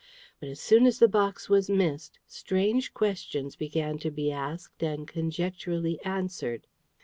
But 0.39 0.49
as 0.49 0.59
soon 0.59 0.87
as 0.87 0.97
the 0.97 1.07
box 1.07 1.47
was 1.47 1.69
missed 1.69 2.17
strange 2.25 2.91
questions 2.91 3.55
began 3.55 3.99
to 3.99 4.09
be 4.09 4.31
asked 4.31 4.81
and 4.81 5.07
conjecturally 5.07 6.01
answered. 6.03 6.65